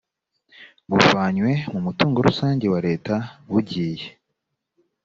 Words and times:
buvanywe 0.89 1.51
mu 1.71 1.79
mutungo 1.85 2.17
rusange 2.27 2.65
wa 2.73 2.79
leta 2.87 3.13
bugiye 3.51 4.05